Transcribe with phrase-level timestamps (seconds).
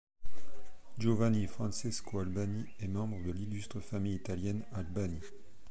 [0.97, 5.19] Giovanni Francesco Albani est membre de l'illustre famille italienne Albani.